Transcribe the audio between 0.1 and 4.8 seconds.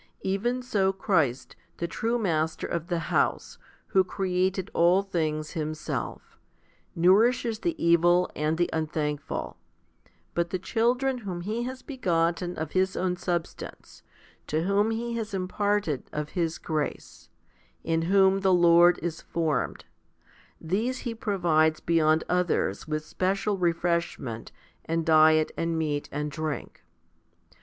Even so Christ, the true Master of the house, who created